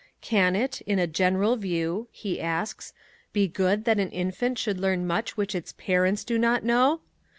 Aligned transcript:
"Can 0.21 0.55
it, 0.55 0.81
in 0.87 0.97
a 0.97 1.05
general 1.05 1.57
view," 1.57 2.07
he 2.11 2.41
asks, 2.41 2.91
"be 3.33 3.47
good 3.47 3.85
that 3.85 3.99
an 3.99 4.09
infant 4.09 4.57
should 4.57 4.79
learn 4.79 5.05
much 5.05 5.37
which 5.37 5.53
its 5.53 5.73
_parents 5.73 6.25
do 6.25 6.39
not 6.39 6.63
know? 6.63 7.01